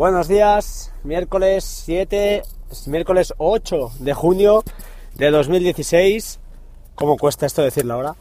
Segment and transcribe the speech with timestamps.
[0.00, 2.40] Buenos días, miércoles 7,
[2.86, 4.64] miércoles 8 de junio
[5.14, 6.40] de 2016.
[6.94, 8.14] ¿Cómo cuesta esto decirlo ahora?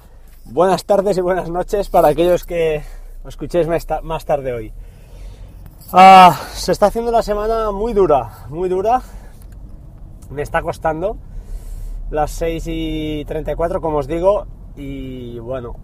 [0.43, 2.83] Buenas tardes y buenas noches para aquellos que
[3.25, 3.65] escuchéis
[4.03, 4.73] más tarde hoy.
[5.93, 9.01] Ah, se está haciendo una semana muy dura, muy dura.
[10.29, 11.15] Me está costando
[12.11, 15.77] las 6 y 34, como os digo, y bueno,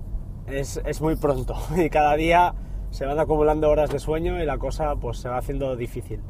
[0.47, 2.53] es, es muy pronto y cada día
[2.91, 6.21] se van acumulando horas de sueño y la cosa pues se va haciendo difícil.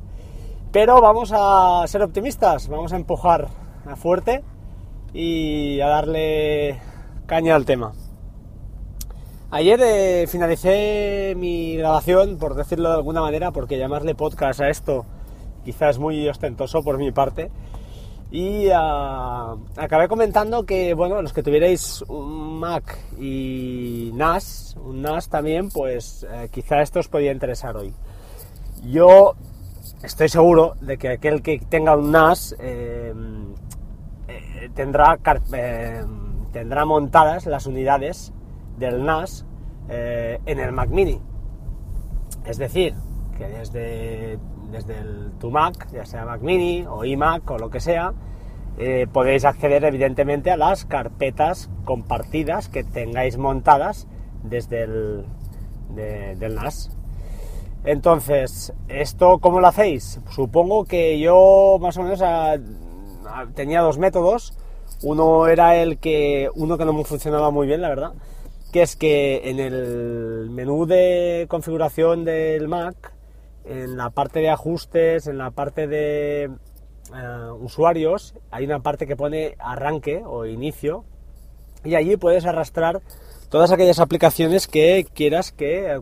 [0.72, 3.48] Pero vamos a ser optimistas, vamos a empujar
[3.86, 4.44] a fuerte
[5.14, 6.80] y a darle
[7.26, 7.94] caña al tema.
[9.52, 15.06] Ayer eh, finalicé mi grabación, por decirlo de alguna manera, porque llamarle podcast a esto
[15.66, 17.50] quizás es muy ostentoso por mi parte.
[18.32, 25.30] Y ah, acabé comentando que, bueno, los que tuvierais un Mac y NAS, un NAS
[25.30, 27.94] también, pues eh, quizá esto os podía interesar hoy.
[28.84, 29.36] Yo
[30.04, 33.54] estoy seguro de que aquel que tenga un NAS em,
[34.28, 35.18] eh, tendrá,
[35.54, 38.34] em, tendrá montadas las unidades
[38.78, 39.46] del NAS
[39.88, 41.22] eh, en el Mac Mini.
[42.46, 42.96] Es decir,
[43.38, 44.40] que desde
[44.72, 48.14] desde el, tu Mac, ya sea Mac Mini o iMac o lo que sea,
[48.78, 54.08] eh, podéis acceder evidentemente a las carpetas compartidas que tengáis montadas
[54.44, 55.26] desde el
[55.96, 56.92] NAS.
[57.86, 60.20] Entonces, ¿esto cómo lo hacéis?
[60.30, 62.22] Supongo que yo más o menos
[63.54, 64.58] tenía dos métodos.
[65.04, 68.14] Uno era el que, uno que no me funcionaba muy bien, la verdad,
[68.72, 73.15] que es que en el menú de configuración del Mac
[73.66, 79.16] en la parte de ajustes, en la parte de eh, usuarios, hay una parte que
[79.16, 81.04] pone arranque o inicio
[81.84, 83.02] y allí puedes arrastrar
[83.50, 86.02] todas aquellas aplicaciones que quieras que eh,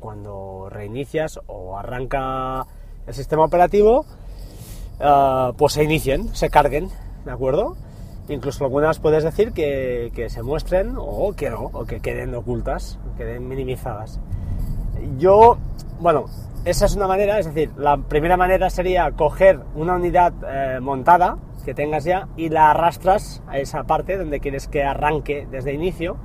[0.00, 2.66] cuando reinicias o arranca
[3.06, 4.04] el sistema operativo,
[5.00, 6.90] eh, pues se inicien, se carguen,
[7.24, 7.76] ¿de acuerdo?
[8.28, 12.98] Incluso algunas puedes decir que, que se muestren o que no, o que queden ocultas,
[13.16, 14.20] queden minimizadas.
[15.18, 15.58] Yo,
[16.00, 16.26] bueno,
[16.64, 21.38] esa es una manera, es decir, la primera manera sería coger una unidad eh, montada
[21.64, 26.16] que tengas ya y la arrastras a esa parte donde quieres que arranque desde inicio.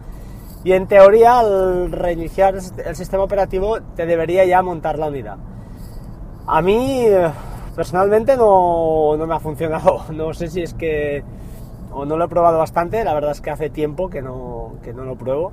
[0.64, 5.38] Y en teoría, al reiniciar el sistema operativo, te debería ya montar la unidad.
[6.48, 7.06] A mí,
[7.76, 10.06] personalmente, no, no me ha funcionado.
[10.12, 11.24] No sé si es que
[11.94, 14.94] o no lo he probado bastante, la verdad es que hace tiempo que no, que
[14.94, 15.52] no lo pruebo.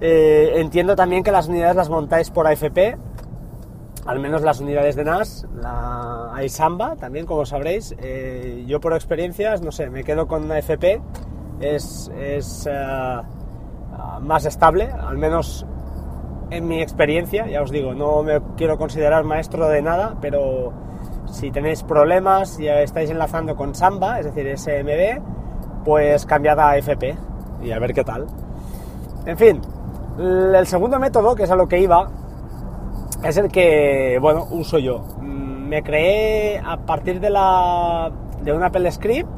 [0.00, 2.96] Eh, entiendo también que las unidades las montáis por AFP,
[4.06, 7.94] al menos las unidades de NAS, la, hay Samba también, como sabréis.
[7.98, 11.00] Eh, yo por experiencias, no sé, me quedo con una FP,
[11.60, 13.22] es, es eh,
[14.20, 15.66] más estable, al menos
[16.50, 20.72] en mi experiencia, ya os digo, no me quiero considerar maestro de nada, pero
[21.26, 27.16] si tenéis problemas y estáis enlazando con Samba, es decir, SMB, pues cambiad a FP
[27.62, 28.26] y a ver qué tal.
[29.26, 29.60] En fin,
[30.18, 32.08] el segundo método, que es a lo que iba,
[33.24, 35.00] es el que, bueno, uso yo.
[35.20, 38.10] Mm, me creé a partir de la
[38.42, 39.28] de un Apple Script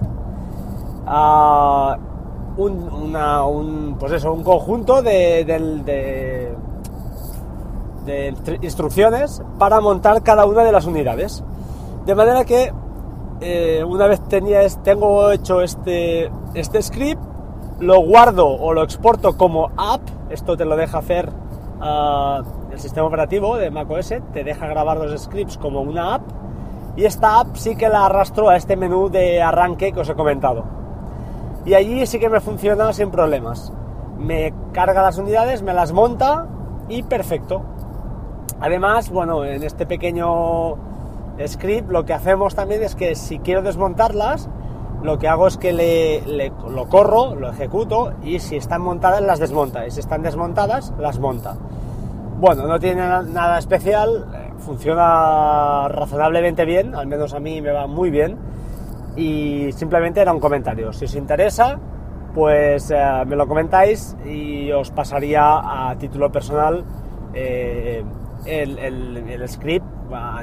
[2.57, 5.45] un, pues eso, un conjunto de,
[8.05, 11.45] de, instrucciones para montar cada una de las unidades.
[12.07, 12.73] De manera que
[13.41, 17.21] eh, una vez tenía, tengo hecho este, este script,
[17.81, 21.31] lo guardo o lo exporto como app, esto te lo deja hacer
[21.81, 22.43] ah,
[22.77, 26.23] el sistema operativo de macOS te deja grabar los scripts como una app
[26.95, 30.15] y esta app sí que la arrastro a este menú de arranque que os he
[30.15, 30.65] comentado.
[31.65, 33.73] Y allí sí que me funciona sin problemas.
[34.19, 36.49] Me carga las unidades, me las monta
[36.91, 37.63] y perfecto.
[38.61, 40.75] Además, bueno, en este pequeño
[41.47, 44.51] script lo que hacemos también es que si quiero desmontarlas,
[45.03, 49.39] lo que hago es que le, lo corro, lo ejecuto y si están montadas las
[49.39, 51.57] desmonta y si están desmontadas las monta.
[52.39, 54.27] Bueno, no tiene nada especial,
[54.59, 58.37] funciona razonablemente bien, al menos a mí me va muy bien
[59.17, 60.93] y simplemente era un comentario.
[60.93, 61.79] Si os interesa,
[62.35, 66.85] pues eh, me lo comentáis y os pasaría a título personal
[67.33, 68.05] eh,
[68.45, 69.87] el, script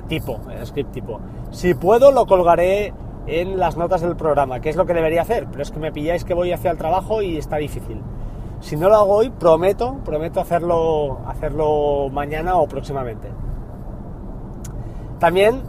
[0.08, 1.20] tipo, el script tipo.
[1.52, 2.92] Si puedo, lo colgaré
[3.28, 5.92] en las notas del programa, que es lo que debería hacer, pero es que me
[5.92, 8.02] pilláis que voy hacia el trabajo y está difícil.
[8.64, 13.28] Si no lo hago hoy, prometo, prometo hacerlo, hacerlo mañana o próximamente.
[15.20, 15.64] También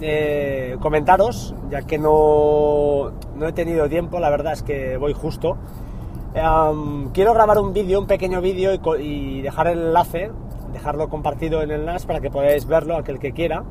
[0.00, 5.58] eh, comentaros, ya que no, no, he tenido tiempo, la verdad es que voy justo.
[7.12, 10.32] quiero grabar un vídeo, un pequeño vídeo y, dejar el enlace,
[10.72, 13.62] dejarlo compartido en el NAS para que podáis verlo, aquel que quiera.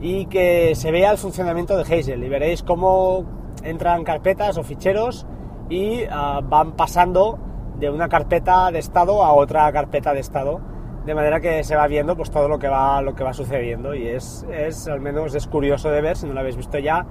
[0.00, 3.24] y que se vea el funcionamiento de Hazel y veréis cómo
[3.64, 5.26] entran carpetas o ficheros
[5.68, 7.38] y ah, van pasando
[7.82, 10.60] de una carpeta de estado a otra carpeta de estado
[11.04, 13.92] de manera que se va viendo pues todo lo que va lo que va sucediendo.
[13.92, 17.04] Y es, es al menos es curioso de ver si no lo habéis visto ya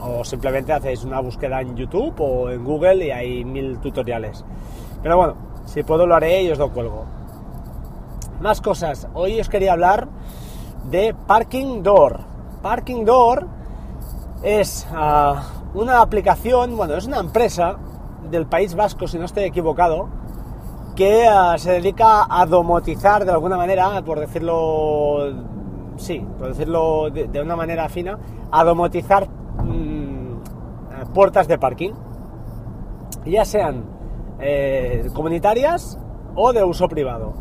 [0.00, 4.44] o simplemente hacéis una búsqueda en YouTube o en Google y hay mil tutoriales.
[5.00, 5.36] Pero bueno
[5.66, 7.04] si puedo lo haré y os lo cuelgo.
[8.40, 9.06] Más cosas.
[9.14, 10.08] Hoy os quería hablar
[10.90, 12.18] de Parking Door.
[12.62, 13.46] Parking Door
[14.42, 15.40] es ah,
[15.72, 17.78] una aplicación bueno es una empresa
[18.30, 20.08] del País Vasco si no estoy equivocado
[20.94, 25.32] que uh, se dedica a domotizar de alguna manera, por decirlo,
[25.96, 28.18] sí, por decirlo de, una manera fina,
[28.50, 30.40] a domotizar mmm,
[31.14, 31.92] puertas de parking,
[33.24, 33.84] ya sean
[34.40, 35.98] eh, comunitarias
[36.34, 37.32] o de uso privado.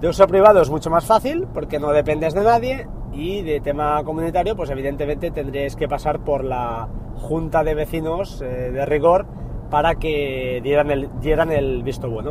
[0.00, 4.02] De uso privado es mucho más fácil porque no dependes de nadie y de tema
[4.04, 6.88] comunitario pues evidentemente tendréis que pasar por la
[7.20, 9.26] junta de vecinos eh, de rigor
[9.74, 12.30] para que dieran el, dieran el visto bueno.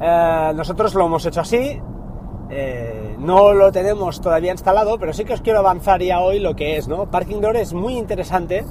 [0.00, 1.80] Eh, nosotros lo hemos hecho así,
[2.48, 6.54] eh, no lo tenemos todavía instalado, pero sí que os quiero avanzar ya hoy lo
[6.54, 7.10] que es, ¿no?
[7.10, 8.64] Parking Door es muy interesante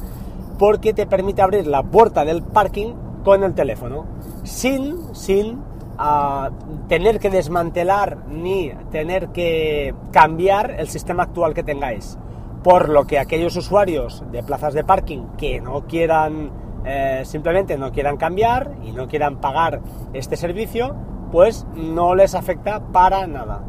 [0.57, 2.93] porque te permite abrir la puerta del parking
[3.25, 4.05] con el teléfono,
[4.43, 5.57] sin, sin
[5.99, 12.17] uh, tener que desmantelar ni tener que cambiar el sistema actual que tengáis.
[12.65, 16.49] Por lo que aquellos usuarios de plazas de parking que no quieran,
[16.83, 19.81] eh, simplemente no quieran cambiar y no quieran pagar
[20.13, 20.95] este servicio,
[21.31, 23.61] pues no les afecta para nada.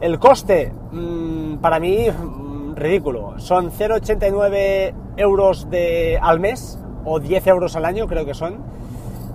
[0.00, 3.38] El coste, mmm, para mí, mmm, ridículo.
[3.40, 8.62] Son 0,89 euros de, al mes o 10 euros al año, creo que son.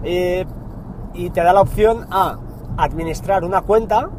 [0.04, 0.46] Eh,
[1.14, 2.40] y te da la opción a
[2.78, 4.10] administrar una cuenta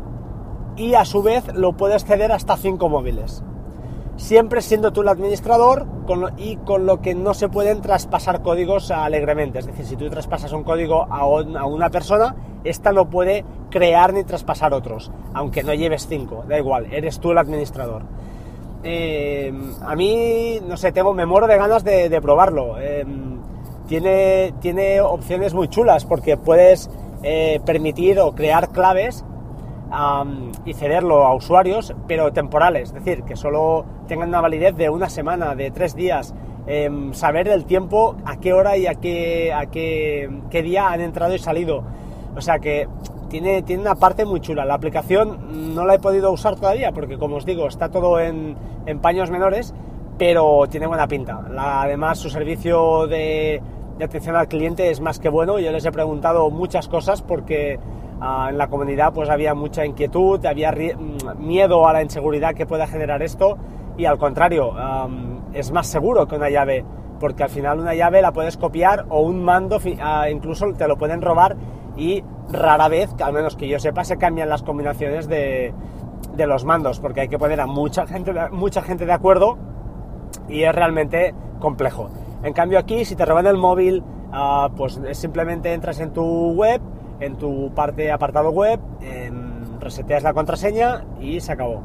[0.76, 3.42] y a su vez lo puedes ceder hasta 5 móviles
[4.16, 5.86] siempre siendo tú el administrador
[6.36, 9.58] y con lo que no se pueden traspasar códigos alegremente.
[9.58, 13.44] Es decir, si tú traspasas un código a, un, a, una persona, esta no puede
[13.70, 18.02] crear ni traspasar otros, aunque no lleves cinco, da igual, eres tú el administrador.
[18.84, 19.52] Eh,
[19.82, 22.78] a mí, no sé, tengo, me muero de ganas de, probarlo.
[22.78, 23.04] Eh,
[23.88, 26.90] tiene, tiene opciones muy chulas porque puedes
[27.22, 29.24] eh, permitir o crear claves
[29.94, 34.90] um, y cederlo a usuarios, pero temporales, es decir, que solo tengan una validez de
[34.90, 36.34] una semana, de tres días,
[36.66, 41.00] eh, saber el tiempo, a qué hora y a qué, a qué, qué día han
[41.00, 41.82] entrado y salido.
[42.36, 42.88] O sea que
[43.28, 44.64] tiene, tiene una parte muy chula.
[44.64, 48.56] La aplicación no la he podido usar todavía porque, como os digo, está todo en,
[48.86, 49.74] en paños menores,
[50.18, 51.42] pero tiene buena pinta.
[51.50, 53.60] La, además, su servicio de,
[53.98, 55.58] de atención al cliente es más que bueno.
[55.58, 57.78] Yo les he preguntado muchas cosas porque
[58.24, 62.66] uh, en la comunidad pues había mucha inquietud, había mm, miedo a la inseguridad que
[62.66, 63.56] pueda generar esto
[63.96, 66.84] y al contrario, um, es más seguro que una llave
[67.20, 70.96] porque al final una llave la puedes copiar o un mando uh, incluso te lo
[70.96, 71.56] pueden robar
[71.96, 75.72] y rara vez, al menos que yo sepa, se cambian las combinaciones de,
[76.34, 79.58] de los mandos porque hay que poner a mucha gente, mucha gente de acuerdo
[80.48, 82.10] y es realmente complejo.
[82.42, 86.80] En cambio aquí, si te roban el móvil, uh, pues simplemente entras en tu web,
[87.20, 89.30] en tu parte apartado web, eh,
[89.80, 91.82] reseteas la contraseña y se acabó.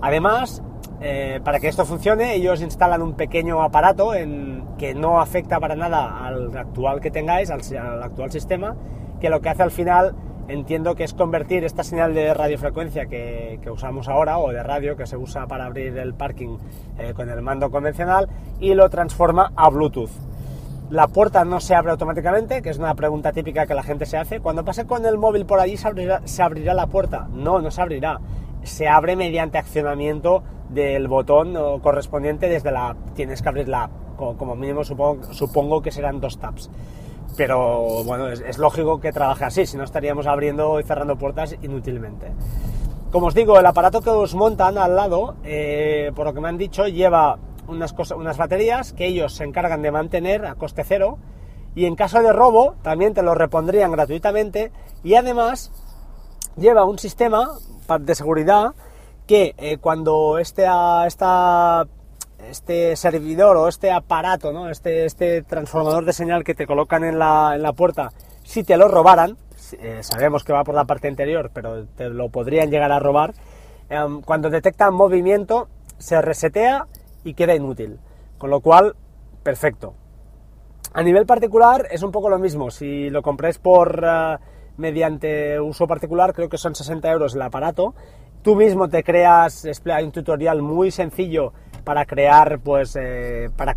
[0.00, 0.62] Además,
[1.00, 5.76] eh, para que esto funcione, ellos instalan un pequeño aparato en, que no afecta para
[5.76, 8.76] nada al actual que tengáis, al, al, actual sistema,
[9.20, 10.14] que lo que hace al final,
[10.48, 14.96] entiendo que es convertir esta señal de radiofrecuencia que, que usamos ahora, o de radio,
[14.96, 16.58] que se usa para abrir el parking
[16.98, 18.28] eh, con el mando convencional,
[18.60, 20.10] y lo transforma a Bluetooth
[20.90, 24.16] la puerta no se abre automáticamente, que es una pregunta típica que la gente se
[24.16, 24.40] hace.
[24.40, 27.28] Cuando pase con el móvil por allí, ¿se abrirá, ¿se abrirá, la puerta?
[27.32, 28.20] No, no se abrirá.
[28.62, 32.96] Se abre mediante accionamiento del botón correspondiente desde la.
[33.14, 33.90] Tienes que abrir la.
[34.16, 36.70] Como, mínimo supongo, que serán dos taps.
[37.36, 41.54] Pero bueno, es, es lógico que trabaje así, si no estaríamos abriendo y cerrando puertas
[41.62, 42.32] inútilmente.
[43.10, 46.48] Como os digo, el aparato que os montan al lado, eh, por lo que me
[46.48, 47.38] han dicho, lleva
[47.68, 51.18] unas, cosas, unas baterías que ellos se encargan de mantener a coste cero
[51.74, 54.72] y en caso de robo también te lo repondrían gratuitamente
[55.04, 55.72] y además
[56.56, 57.48] lleva un sistema
[58.00, 58.74] de seguridad
[59.26, 60.66] que eh, cuando este,
[62.50, 64.70] este servidor o este aparato, ¿no?
[64.70, 68.12] este, este transformador de señal que te colocan en la, en la puerta,
[68.44, 69.36] si te lo robaran,
[69.80, 73.34] eh, sabemos que va por la parte interior, pero te lo podrían llegar a robar,
[73.90, 75.68] eh, cuando detectan movimiento
[75.98, 76.86] se resetea
[77.26, 77.98] y queda inútil.
[78.38, 78.94] Con lo cual,
[79.42, 79.94] perfecto.
[80.94, 82.70] A nivel particular es un poco lo mismo.
[82.70, 84.38] Si lo compráis por uh,
[84.76, 87.94] mediante uso particular, creo que son 60 euros el aparato,
[88.42, 89.66] tú mismo te creas,
[90.04, 91.52] un tutorial muy sencillo
[91.82, 93.76] para crear, pues, eh, para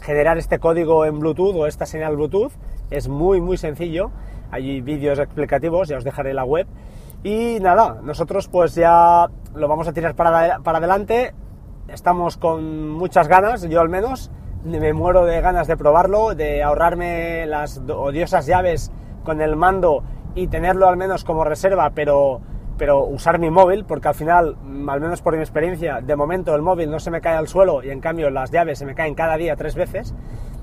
[0.00, 2.52] generar este código en Bluetooth o esta señal Bluetooth.
[2.90, 4.10] Es muy, muy sencillo.
[4.50, 6.66] Hay vídeos explicativos, ya os dejaré la web.
[7.22, 11.34] Y nada, nosotros pues ya lo vamos a tirar para, para adelante.
[11.92, 14.30] Estamos con muchas ganas, yo al menos.
[14.64, 18.92] Me muero de ganas de probarlo, de ahorrarme las odiosas llaves
[19.24, 20.04] con el mando
[20.34, 22.40] y tenerlo al menos como reserva, pero,
[22.76, 24.56] pero usar mi móvil, porque al final,
[24.86, 27.82] al menos por mi experiencia, de momento el móvil no se me cae al suelo
[27.82, 30.14] y en cambio las llaves se me caen cada día tres veces.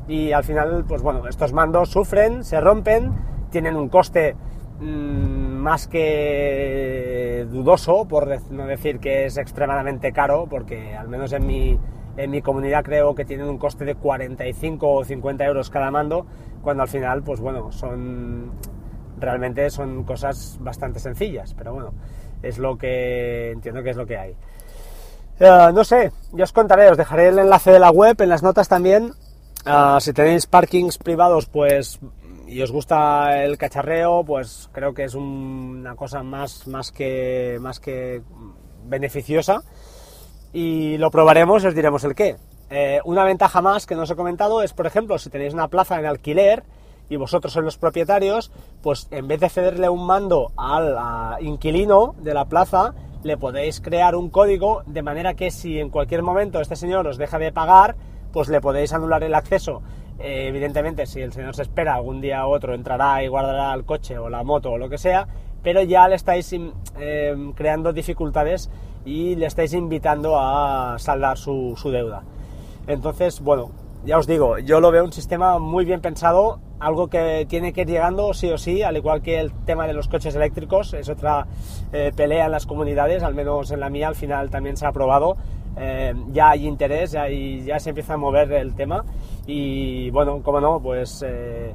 [0.08, 3.14] Y al final, pues bueno, estos mandos sufren, se rompen,
[3.50, 4.36] tienen un coste
[4.80, 11.48] Mm, más que dudoso, por no decir que es extremadamente caro, porque al menos en
[11.48, 11.80] mi,
[12.16, 16.26] en mi comunidad creo que tienen un coste de 45 o 50 euros cada mando,
[16.62, 18.52] cuando al final, pues bueno, son
[19.20, 21.94] realmente son cosas bastante sencillas, pero bueno,
[22.44, 24.36] es lo que entiendo que es lo que hay.
[25.40, 28.44] Eh, no sé, ya os contaré, os dejaré el enlace de la web en las
[28.44, 29.12] notas también.
[29.66, 32.00] Ah, si tenéis parkings privados, pues
[32.48, 37.80] y os gusta el cacharreo, pues creo que es una cosa más, más, que, más
[37.80, 38.22] que
[38.86, 39.62] beneficiosa.
[40.54, 42.38] Y lo probaremos y os diremos el qué.
[42.70, 45.68] Eh, una ventaja más que no os he comentado es, por ejemplo, si tenéis una
[45.68, 46.64] plaza en alquiler
[47.10, 48.52] y vosotros sois los propietarios,
[48.82, 54.16] pues en vez de cederle un mando al inquilino de la plaza, le podéis crear
[54.16, 57.96] un código de manera que si en cualquier momento este señor os deja de pagar,
[58.32, 59.82] pues le podéis anular el acceso
[60.20, 63.86] eh, evidentemente, si el señor se espera, algún día u otro entrará y guardará el
[63.86, 65.28] coche o la moto o lo que sea,
[65.64, 66.56] pero ya le estáis
[67.00, 68.70] eh, creando dificultades
[69.06, 72.24] y le estáis invitando a saldar su, deuda.
[72.88, 73.72] Entonces, bueno,
[74.06, 77.82] ya os digo, yo lo veo un sistema muy bien pensado, algo que tiene que
[77.82, 81.10] ir llegando sí o sí, al igual que el tema de los coches eléctricos, es
[81.10, 81.48] otra
[81.92, 84.90] eh, pelea en las comunidades, al menos en la mía al final también se ha
[84.90, 85.38] aprobado,
[86.32, 89.04] ya hay interés, ya, ya se empieza a mover el tema
[89.46, 91.74] y bueno, como no, pues eh,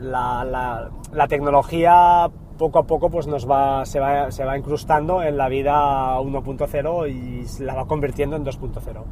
[0.00, 0.88] la,
[1.28, 6.18] tecnología poco a poco pues nos va, se, va, se va incrustando en la vida
[6.20, 9.02] 1.0 y la va convirtiendo en 2.0.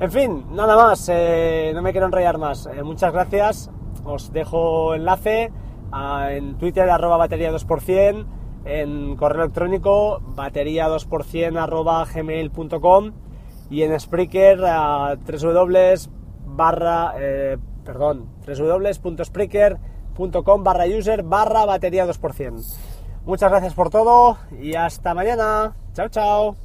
[0.00, 2.66] En fin, nada más, eh, no me quiero enrollar más.
[2.66, 3.70] Eh, muchas gracias,
[4.04, 5.52] os dejo enlace
[6.30, 8.26] en Twitter arroba batería 2%,
[8.64, 13.12] en correo electrónico batería 2% arroba gmail.com
[13.72, 22.76] y en Spreaker a www barra, eh, perdón, www.spreaker.com barra user barra batería 2%.
[23.24, 25.76] Muchas gracias por todo y hasta mañana.
[25.94, 26.56] Chao, chao.